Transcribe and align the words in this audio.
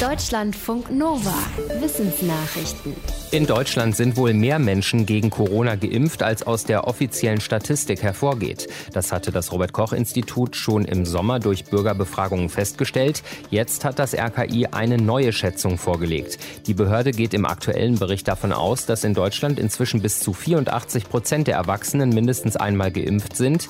Deutschlandfunk 0.00 0.90
Nova. 0.90 1.32
Wissensnachrichten. 1.80 2.94
In 3.30 3.46
Deutschland 3.46 3.96
sind 3.96 4.18
wohl 4.18 4.34
mehr 4.34 4.58
Menschen 4.58 5.06
gegen 5.06 5.30
Corona 5.30 5.74
geimpft, 5.74 6.22
als 6.22 6.46
aus 6.46 6.64
der 6.64 6.86
offiziellen 6.86 7.40
Statistik 7.40 8.02
hervorgeht. 8.02 8.68
Das 8.92 9.10
hatte 9.10 9.32
das 9.32 9.52
Robert 9.52 9.72
Koch 9.72 9.94
Institut 9.94 10.54
schon 10.54 10.84
im 10.84 11.06
Sommer 11.06 11.40
durch 11.40 11.64
Bürgerbefragungen 11.64 12.50
festgestellt. 12.50 13.22
Jetzt 13.50 13.86
hat 13.86 13.98
das 13.98 14.14
RKI 14.14 14.66
eine 14.66 14.98
neue 14.98 15.32
Schätzung 15.32 15.78
vorgelegt. 15.78 16.38
Die 16.66 16.74
Behörde 16.74 17.12
geht 17.12 17.32
im 17.32 17.46
aktuellen 17.46 17.98
Bericht 17.98 18.28
davon 18.28 18.52
aus, 18.52 18.84
dass 18.84 19.02
in 19.02 19.14
Deutschland 19.14 19.58
inzwischen 19.58 20.02
bis 20.02 20.20
zu 20.20 20.34
84 20.34 21.08
Prozent 21.08 21.46
der 21.48 21.56
Erwachsenen 21.56 22.10
mindestens 22.10 22.56
einmal 22.56 22.92
geimpft 22.92 23.36
sind 23.36 23.68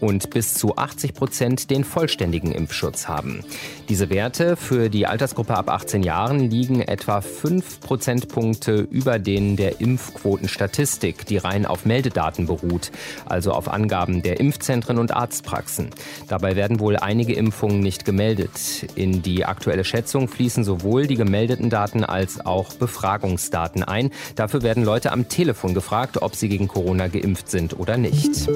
und 0.00 0.30
bis 0.30 0.54
zu 0.54 0.76
80 0.76 1.14
Prozent 1.14 1.70
den 1.70 1.84
vollständigen 1.84 2.52
Impfschutz 2.52 3.08
haben. 3.08 3.44
Diese 3.88 4.10
Werte 4.10 4.56
für 4.56 4.90
die 4.90 5.06
Altersgruppe 5.06 5.56
ab 5.56 5.67
18 5.68 6.02
Jahren 6.02 6.50
liegen 6.50 6.80
etwa 6.80 7.20
5 7.20 7.80
Prozentpunkte 7.80 8.86
über 8.90 9.18
denen 9.18 9.56
der 9.56 9.80
Impfquotenstatistik, 9.80 11.26
die 11.26 11.36
rein 11.36 11.66
auf 11.66 11.84
Meldedaten 11.84 12.46
beruht, 12.46 12.90
also 13.26 13.52
auf 13.52 13.68
Angaben 13.68 14.22
der 14.22 14.40
Impfzentren 14.40 14.98
und 14.98 15.12
Arztpraxen. 15.12 15.90
Dabei 16.28 16.56
werden 16.56 16.80
wohl 16.80 16.96
einige 16.96 17.34
Impfungen 17.34 17.80
nicht 17.80 18.04
gemeldet. 18.04 18.86
In 18.94 19.22
die 19.22 19.44
aktuelle 19.44 19.84
Schätzung 19.84 20.28
fließen 20.28 20.64
sowohl 20.64 21.06
die 21.06 21.16
gemeldeten 21.16 21.70
Daten 21.70 22.04
als 22.04 22.44
auch 22.44 22.72
Befragungsdaten 22.74 23.82
ein. 23.84 24.10
Dafür 24.34 24.62
werden 24.62 24.84
Leute 24.84 25.12
am 25.12 25.28
Telefon 25.28 25.74
gefragt, 25.74 26.22
ob 26.22 26.34
sie 26.34 26.48
gegen 26.48 26.68
Corona 26.68 27.08
geimpft 27.08 27.50
sind 27.50 27.78
oder 27.78 27.96
nicht. 27.96 28.48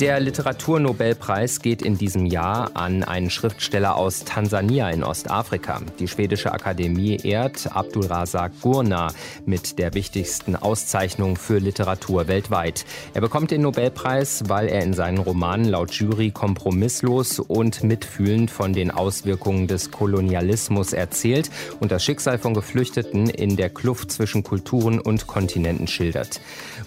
Der 0.00 0.20
Literaturnobelpreis 0.20 1.60
geht 1.60 1.80
in 1.80 1.96
diesem 1.96 2.26
Jahr 2.26 2.72
an 2.74 3.02
einen 3.02 3.30
Schriftsteller 3.30 3.96
aus 3.96 4.24
Tansania 4.26 4.90
in 4.90 5.02
Ostafrika. 5.02 5.80
Die 5.98 6.06
schwedische 6.06 6.52
Akademie 6.52 7.16
ehrt 7.22 7.74
Abdulrazak 7.74 8.52
Gurna 8.60 9.08
mit 9.46 9.78
der 9.78 9.94
wichtigsten 9.94 10.54
Auszeichnung 10.54 11.36
für 11.36 11.56
Literatur 11.56 12.28
weltweit. 12.28 12.84
Er 13.14 13.22
bekommt 13.22 13.50
den 13.50 13.62
Nobelpreis, 13.62 14.44
weil 14.48 14.68
er 14.68 14.82
in 14.82 14.92
seinen 14.92 15.16
Romanen 15.16 15.64
laut 15.64 15.92
Jury 15.92 16.30
kompromisslos 16.30 17.40
und 17.40 17.82
mitfühlend 17.82 18.50
von 18.50 18.74
den 18.74 18.90
Auswirkungen 18.90 19.66
des 19.66 19.90
Kolonialismus 19.92 20.92
erzählt 20.92 21.50
und 21.80 21.90
das 21.90 22.04
Schicksal 22.04 22.36
von 22.36 22.52
Geflüchteten 22.52 23.30
in 23.30 23.56
der 23.56 23.70
Kluft 23.70 24.12
zwischen 24.12 24.42
Kulturen 24.42 25.00
und 25.00 25.26
Kontinenten 25.26 25.86
schildert. 25.86 26.42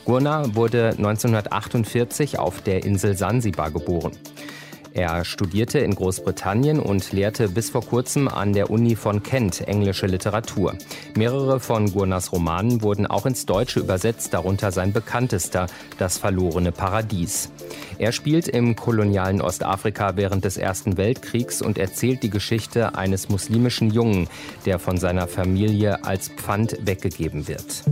Gurna 0.06 0.54
wurde 0.54 0.90
1948 0.90 2.38
auf 2.38 2.62
der 2.62 2.84
Insel 2.84 2.99
Insel 3.00 3.16
Sansibar 3.16 3.72
geboren. 3.72 4.12
Er 4.92 5.24
studierte 5.24 5.80
in 5.80 5.96
Großbritannien 5.96 6.82
und 6.82 7.14
lehrte 7.14 7.48
bis 7.48 7.70
vor 7.70 7.86
kurzem 7.86 8.28
an 8.28 8.52
der 8.52 8.70
Uni 8.70 8.98
von 8.98 9.24
Kent 9.24 9.66
englische 9.66 10.06
Literatur. 10.06 10.76
Mehrere 11.16 11.62
von 11.62 11.94
Gurnas 11.94 12.34
Romanen 12.34 12.82
wurden 12.82 13.08
auch 13.08 13.26
ins 13.26 13.46
Deutsche 13.46 13.80
übersetzt, 13.80 14.34
darunter 14.34 14.74
sein 14.74 14.92
bekanntester 14.92 15.68
Das 15.98 16.18
verlorene 16.18 16.74
Paradies. 16.74 17.52
Er 18.00 18.12
spielt 18.12 18.50
im 18.50 18.76
kolonialen 18.76 19.40
Ostafrika 19.42 20.18
während 20.18 20.44
des 20.44 20.58
Ersten 20.58 20.98
Weltkriegs 20.98 21.62
und 21.62 21.78
erzählt 21.78 22.22
die 22.22 22.30
Geschichte 22.30 22.96
eines 22.96 23.30
muslimischen 23.30 23.92
Jungen, 23.92 24.28
der 24.66 24.78
von 24.78 24.98
seiner 24.98 25.30
Familie 25.30 26.04
als 26.04 26.28
Pfand 26.28 26.76
weggegeben 26.86 27.48
wird. 27.48 27.84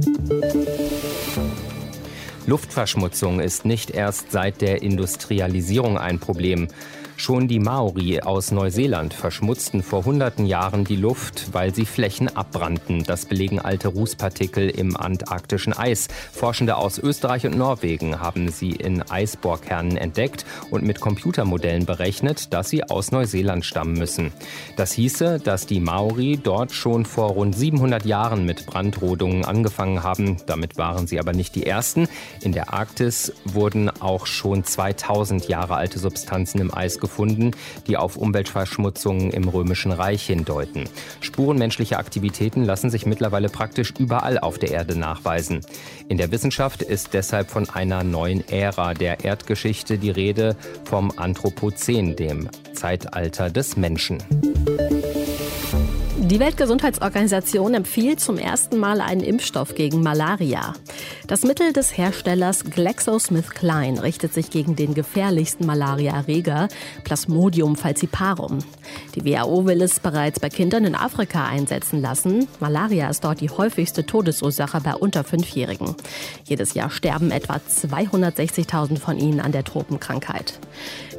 Luftverschmutzung 2.48 3.42
ist 3.42 3.66
nicht 3.66 3.92
erst 3.92 4.32
seit 4.32 4.62
der 4.62 4.82
Industrialisierung 4.82 5.98
ein 5.98 6.18
Problem. 6.18 6.70
Schon 7.20 7.48
die 7.48 7.60
Maori 7.60 8.22
aus 8.22 8.52
Neuseeland 8.52 9.12
verschmutzten 9.12 9.82
vor 9.82 10.06
hunderten 10.06 10.46
Jahren 10.46 10.84
die 10.84 10.96
Luft, 10.96 11.52
weil 11.52 11.74
sie 11.74 11.88
Flächen 11.88 12.38
abbrannten. 12.38 13.04
Das 13.04 13.26
belegen 13.26 13.60
alte 13.60 13.88
Rußpartikel 13.88 14.70
im 14.70 14.96
antarktischen 14.96 15.74
Eis. 15.74 16.10
Forschende 16.32 16.78
aus 16.78 17.00
Österreich 17.00 17.48
und 17.48 17.58
Norwegen 17.58 18.22
haben 18.22 18.50
sie 18.50 18.70
in 18.70 19.02
Eisbohrkernen 19.02 19.98
entdeckt 19.98 20.46
und 20.70 20.84
mit 20.84 21.02
Computermodellen 21.02 21.88
berechnet, 21.88 22.54
dass 22.54 22.70
sie 22.70 22.84
aus 22.84 23.12
Neuseeland 23.12 23.66
stammen 23.66 23.98
müssen. 23.98 24.32
Das 24.76 24.92
hieße, 24.92 25.40
dass 25.40 25.66
die 25.66 25.80
Maori 25.80 26.40
dort 26.42 26.72
schon 26.72 27.04
vor 27.04 27.32
rund 27.32 27.56
700 27.56 28.06
Jahren 28.06 28.46
mit 28.46 28.68
Brandrodungen 28.68 29.44
angefangen 29.44 30.04
haben. 30.04 30.38
Damit 30.46 30.78
waren 30.78 31.08
sie 31.08 31.20
aber 31.20 31.34
nicht 31.34 31.56
die 31.56 31.66
ersten. 31.66 32.08
In 32.42 32.52
der 32.52 32.74
Arktis 32.74 33.34
wurden 33.44 33.90
auch 33.90 34.28
schon 34.28 34.64
2000 34.64 35.48
Jahre 35.48 35.78
alte 35.78 35.98
Substanzen 35.98 36.62
im 36.62 36.72
Eis 36.72 37.00
gefunden 37.00 37.07
gefunden, 37.08 37.52
die 37.88 37.96
auf 37.96 38.18
Umweltverschmutzungen 38.18 39.32
im 39.32 39.48
Römischen 39.48 39.94
Reich 39.94 40.26
hindeuten. 40.26 40.90
Spuren 41.22 41.58
menschlicher 41.58 42.00
Aktivitäten 42.00 42.66
lassen 42.66 42.90
sich 42.90 43.06
mittlerweile 43.06 43.48
praktisch 43.48 43.94
überall 43.98 44.38
auf 44.38 44.58
der 44.60 44.72
Erde 44.72 45.00
nachweisen. 45.00 45.62
In 46.10 46.18
der 46.18 46.32
Wissenschaft 46.32 46.82
ist 46.82 47.14
deshalb 47.14 47.50
von 47.50 47.70
einer 47.70 48.04
neuen 48.04 48.48
Ära 48.50 48.94
der 48.94 49.24
Erdgeschichte 49.24 49.98
die 49.98 50.12
Rede 50.12 50.58
vom 50.84 51.14
Anthropozän, 51.16 52.18
dem 52.18 52.50
Zeitalter 52.74 53.50
des 53.50 53.78
Menschen. 53.78 54.18
Die 56.30 56.42
Weltgesundheitsorganisation 56.42 57.74
empfiehlt 57.74 58.20
zum 58.20 58.38
ersten 58.38 58.78
Mal 58.80 59.00
einen 59.00 59.22
Impfstoff 59.22 59.76
gegen 59.76 60.04
Malaria. 60.04 60.74
Das 61.28 61.44
Mittel 61.44 61.72
des 61.72 61.98
Herstellers 61.98 62.66
GlaxoSmithKline 62.66 64.04
richtet 64.04 64.34
sich 64.34 64.50
gegen 64.50 64.76
den 64.76 64.94
gefährlichsten 64.94 65.66
Malariaerreger 65.66 66.68
Plasmodium 67.06 67.78
falciparum. 67.78 68.60
Die 69.16 69.24
WHO 69.24 69.66
will 69.66 69.82
es 69.82 70.02
bereits 70.02 70.42
bei 70.42 70.50
Kindern 70.50 70.84
in 70.84 70.96
Afrika 70.96 71.46
einsetzen 71.46 72.02
lassen. 72.02 72.48
Malaria 72.60 73.10
ist 73.10 73.24
dort 73.24 73.40
die 73.40 73.50
häufigste 73.50 74.06
Todesursache 74.06 74.82
bei 74.82 74.96
unter 74.96 75.24
Fünfjährigen. 75.24 75.96
Jedes 76.44 76.74
Jahr 76.74 76.90
sterben 76.90 77.32
etwa 77.32 77.56
260.000 77.56 79.00
von 79.00 79.18
ihnen 79.18 79.40
an 79.40 79.54
der 79.54 79.64
Tropenkrankheit. 79.64 80.60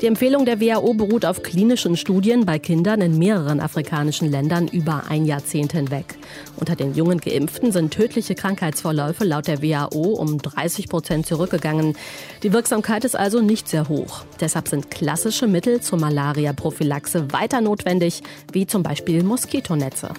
Die 0.02 0.06
Empfehlung 0.06 0.44
der 0.44 0.60
WHO 0.60 0.94
beruht 0.94 1.24
auf 1.24 1.42
klinischen 1.42 1.96
Studien 1.96 2.46
bei 2.46 2.58
Kindern 2.58 3.00
in 3.00 3.18
mehreren 3.18 3.60
afrikanischen 3.60 4.30
Ländern 4.30 4.68
über 4.68 4.97
ein 5.06 5.24
Jahrzehnt 5.24 5.72
hinweg. 5.72 6.16
Unter 6.56 6.76
den 6.76 6.94
jungen 6.94 7.18
Geimpften 7.18 7.72
sind 7.72 7.92
tödliche 7.92 8.34
Krankheitsverläufe 8.34 9.24
laut 9.24 9.46
der 9.46 9.62
WHO 9.62 10.14
um 10.14 10.38
30 10.38 10.88
Prozent 10.88 11.26
zurückgegangen. 11.26 11.96
Die 12.42 12.52
Wirksamkeit 12.52 13.04
ist 13.04 13.16
also 13.16 13.40
nicht 13.40 13.68
sehr 13.68 13.88
hoch. 13.88 14.24
Deshalb 14.40 14.68
sind 14.68 14.90
klassische 14.90 15.46
Mittel 15.46 15.80
zur 15.80 15.98
Malaria-Prophylaxe 15.98 17.32
weiter 17.32 17.60
notwendig, 17.60 18.22
wie 18.52 18.66
zum 18.66 18.82
Beispiel 18.82 19.22
Moskitonetze. 19.22 20.10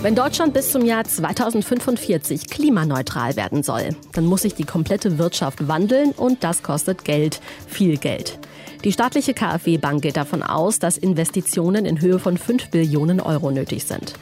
Wenn 0.00 0.14
Deutschland 0.14 0.54
bis 0.54 0.70
zum 0.70 0.84
Jahr 0.84 1.04
2045 1.04 2.48
klimaneutral 2.48 3.36
werden 3.36 3.62
soll, 3.62 3.90
dann 4.12 4.26
muss 4.26 4.42
sich 4.42 4.54
die 4.54 4.64
komplette 4.64 5.18
Wirtschaft 5.18 5.66
wandeln 5.66 6.12
und 6.12 6.44
das 6.44 6.62
kostet 6.62 7.04
Geld, 7.04 7.40
viel 7.66 7.96
Geld. 7.96 8.38
Die 8.84 8.92
staatliche 8.92 9.34
KfW-Bank 9.34 10.02
geht 10.02 10.16
davon 10.16 10.42
aus, 10.42 10.78
dass 10.78 10.98
Investitionen 10.98 11.84
in 11.84 12.00
Höhe 12.00 12.20
von 12.20 12.38
5 12.38 12.70
Billionen 12.70 13.20
Euro 13.20 13.50
nötig 13.50 13.84
sind. 13.84 14.14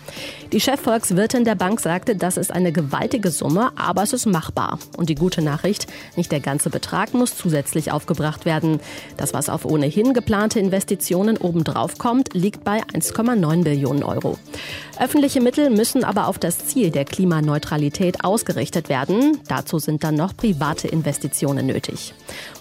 Die 0.52 0.60
Chefvolkswirtin 0.60 1.44
der 1.44 1.56
Bank 1.56 1.80
sagte, 1.80 2.16
das 2.16 2.38
ist 2.38 2.50
eine 2.52 2.72
gewaltige 2.72 3.30
Summe, 3.30 3.72
aber 3.76 4.02
es 4.02 4.14
ist 4.14 4.24
machbar. 4.24 4.78
Und 4.96 5.10
die 5.10 5.14
gute 5.14 5.42
Nachricht, 5.42 5.86
nicht 6.16 6.32
der 6.32 6.40
ganze 6.40 6.70
Betrag 6.70 7.12
muss 7.12 7.36
zusätzlich 7.36 7.92
aufgebracht 7.92 8.46
werden. 8.46 8.80
Das, 9.18 9.34
was 9.34 9.50
auf 9.50 9.66
ohnehin 9.66 10.14
geplante 10.14 10.58
Investitionen 10.58 11.36
obendrauf 11.36 11.98
kommt, 11.98 12.32
liegt 12.32 12.64
bei 12.64 12.82
1,9 12.82 13.64
Billionen 13.64 14.04
Euro. 14.04 14.38
Öffentliche 14.98 15.42
Mittel 15.42 15.68
müssen 15.68 16.02
aber 16.04 16.28
auf 16.28 16.38
das 16.38 16.66
Ziel 16.66 16.90
der 16.90 17.04
Klimaneutralität 17.04 18.24
ausgerichtet 18.24 18.88
werden. 18.88 19.38
Dazu 19.48 19.78
sind 19.78 20.02
dann 20.02 20.14
noch 20.14 20.34
private 20.34 20.88
Investitionen 20.88 21.66
nötig. 21.66 22.14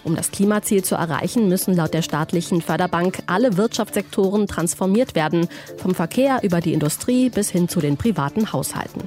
Um 0.04 0.14
das 0.14 0.30
Klimaziel 0.30 0.84
zu 0.84 0.96
erreichen, 0.96 1.48
müssen 1.48 1.74
laut 1.74 1.85
der 1.88 2.02
staatlichen 2.02 2.62
Förderbank 2.62 3.20
alle 3.26 3.56
Wirtschaftssektoren 3.56 4.46
transformiert 4.46 5.14
werden, 5.14 5.48
vom 5.76 5.94
Verkehr 5.94 6.40
über 6.42 6.60
die 6.60 6.72
Industrie 6.72 7.30
bis 7.30 7.50
hin 7.50 7.68
zu 7.68 7.80
den 7.80 7.96
privaten 7.96 8.52
Haushalten. 8.52 9.02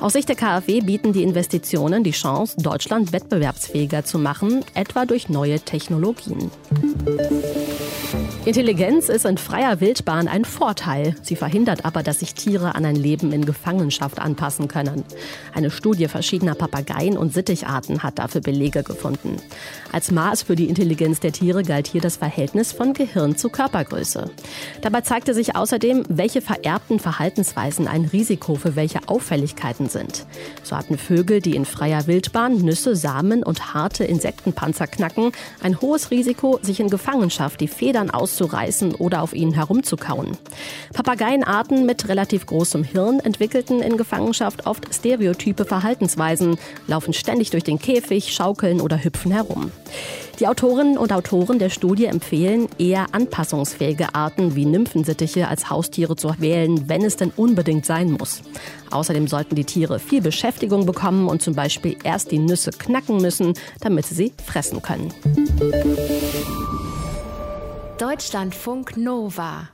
Aus 0.00 0.12
Sicht 0.12 0.28
der 0.28 0.36
KfW 0.36 0.80
bieten 0.80 1.12
die 1.12 1.22
Investitionen 1.22 2.04
die 2.04 2.10
Chance, 2.10 2.56
Deutschland 2.60 3.12
wettbewerbsfähiger 3.12 4.04
zu 4.04 4.18
machen, 4.18 4.64
etwa 4.74 5.06
durch 5.06 5.28
neue 5.28 5.60
Technologien. 5.60 6.50
Intelligenz 8.44 9.08
ist 9.08 9.24
in 9.24 9.38
freier 9.38 9.80
Wildbahn 9.80 10.28
ein 10.28 10.44
Vorteil. 10.44 11.16
Sie 11.22 11.34
verhindert 11.34 11.84
aber, 11.84 12.02
dass 12.02 12.20
sich 12.20 12.34
Tiere 12.34 12.74
an 12.74 12.84
ein 12.84 12.94
Leben 12.94 13.32
in 13.32 13.46
Gefangenschaft 13.46 14.20
anpassen 14.20 14.68
können. 14.68 15.02
Eine 15.54 15.70
Studie 15.70 16.08
verschiedener 16.08 16.54
Papageien 16.54 17.16
und 17.16 17.32
Sitticharten 17.32 18.02
hat 18.02 18.18
dafür 18.18 18.42
Belege 18.42 18.82
gefunden. 18.82 19.38
Als 19.92 20.10
Maß 20.10 20.42
für 20.42 20.56
die 20.56 20.68
Intelligenz 20.68 21.20
der 21.20 21.32
Tiere 21.32 21.62
galt 21.62 21.86
hier 21.86 22.02
das 22.02 22.18
Verhältnis 22.18 22.72
von 22.72 22.92
Gehirn 22.92 23.36
zu 23.36 23.48
Körpergröße. 23.48 24.30
Dabei 24.82 25.00
zeigte 25.00 25.32
sich 25.32 25.56
außerdem, 25.56 26.04
welche 26.08 26.42
vererbten 26.42 27.00
Verhaltensweisen 27.00 27.88
ein 27.88 28.04
Risiko 28.04 28.56
für 28.56 28.76
welche 28.76 29.08
Auffälligkeit 29.08 29.64
Fähigkeiten 29.64 29.88
sind. 29.88 30.26
So 30.62 30.76
hatten 30.76 30.98
Vögel, 30.98 31.40
die 31.40 31.56
in 31.56 31.64
freier 31.64 32.06
Wildbahn 32.06 32.58
Nüsse, 32.58 32.96
Samen 32.96 33.42
und 33.42 33.74
harte 33.74 34.04
Insektenpanzer 34.04 34.86
knacken, 34.86 35.32
ein 35.62 35.80
hohes 35.80 36.10
Risiko, 36.10 36.58
sich 36.62 36.80
in 36.80 36.90
Gefangenschaft 36.90 37.60
die 37.60 37.68
Federn 37.68 38.10
auszureißen 38.34 38.94
oder 38.96 39.22
auf 39.22 39.32
ihnen 39.32 39.52
herumzukauen. 39.52 40.36
Papageienarten 40.92 41.86
mit 41.86 42.08
relativ 42.08 42.46
großem 42.46 42.84
Hirn 42.84 43.20
entwickelten 43.20 43.80
in 43.80 43.96
Gefangenschaft 43.96 44.66
oft 44.66 44.92
stereotype 44.92 45.64
Verhaltensweisen, 45.64 46.58
laufen 46.86 47.12
ständig 47.12 47.50
durch 47.50 47.64
den 47.64 47.78
Käfig, 47.78 48.34
schaukeln 48.34 48.80
oder 48.80 49.02
hüpfen 49.02 49.32
herum. 49.32 49.70
Die 50.40 50.48
Autorinnen 50.48 50.98
und 50.98 51.12
Autoren 51.12 51.60
der 51.60 51.70
Studie 51.70 52.06
empfehlen, 52.06 52.66
eher 52.76 53.06
anpassungsfähige 53.12 54.16
Arten 54.16 54.56
wie 54.56 54.64
Nymphensittiche 54.64 55.46
als 55.46 55.70
Haustiere 55.70 56.16
zu 56.16 56.34
wählen, 56.40 56.88
wenn 56.88 57.04
es 57.04 57.16
denn 57.16 57.30
unbedingt 57.36 57.86
sein 57.86 58.10
muss. 58.10 58.42
Außerdem 58.90 59.28
sollten 59.28 59.54
die 59.54 59.64
Tiere 59.64 60.00
viel 60.00 60.20
Beschäftigung 60.20 60.86
bekommen 60.86 61.28
und 61.28 61.40
zum 61.40 61.54
Beispiel 61.54 61.96
erst 62.02 62.32
die 62.32 62.38
Nüsse 62.38 62.72
knacken 62.72 63.18
müssen, 63.18 63.54
damit 63.80 64.06
sie 64.06 64.14
sie 64.14 64.32
fressen 64.44 64.82
können. 64.82 65.12
Deutschlandfunk 67.98 68.96
Nova 68.96 69.73